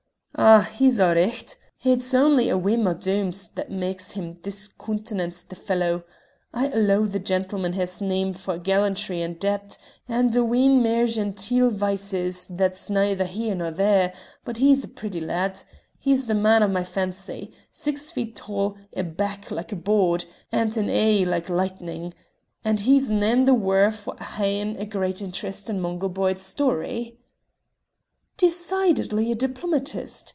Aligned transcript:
"Oh! 0.43 0.61
he's 0.61 0.97
a' 0.99 1.13
richt! 1.13 1.57
It's 1.83 2.13
only 2.15 2.47
a 2.49 2.57
whim 2.57 2.87
o' 2.87 2.93
Doom's 2.95 3.49
that 3.49 3.69
mak's 3.69 4.11
him 4.11 4.35
discoontenance 4.35 5.43
the 5.43 5.55
fellow. 5.57 6.03
I'll 6.53 6.73
allow 6.75 7.01
the 7.05 7.19
gentleman 7.19 7.73
has 7.73 7.99
a 8.01 8.05
name 8.05 8.33
for 8.33 8.57
gallantry 8.57 9.21
and 9.21 9.37
debt, 9.37 9.77
and 10.07 10.33
a 10.35 10.43
wheen 10.43 10.81
mair 10.81 11.05
genteel 11.05 11.69
vices 11.69 12.47
that's 12.49 12.89
neither 12.89 13.25
here 13.25 13.53
nor 13.53 13.69
there, 13.69 14.13
but 14.45 14.57
he's 14.57 14.83
a 14.83 14.87
pretty 14.87 15.19
lad. 15.21 15.61
He's 15.99 16.25
the 16.25 16.33
man 16.33 16.61
for 16.61 16.69
my 16.69 16.85
fancy 16.85 17.53
six 17.69 18.09
feet 18.09 18.35
tall, 18.37 18.77
a 18.95 19.03
back 19.03 19.51
like 19.51 19.71
a 19.73 19.75
board, 19.75 20.25
and 20.51 20.75
an 20.75 20.89
e'e 20.89 21.23
like 21.23 21.49
lightning. 21.49 22.15
And 22.63 22.79
he's 22.79 23.11
nane 23.11 23.45
the 23.45 23.53
waur 23.53 23.93
o' 24.07 24.15
ha'in' 24.17 24.77
a 24.77 24.85
great 24.85 25.21
interest 25.21 25.69
in 25.69 25.79
Mungo 25.81 26.09
Byde's 26.09 26.41
storie." 26.41 27.17
"Decidedly 28.37 29.31
a 29.31 29.35
diplomatist!" 29.35 30.29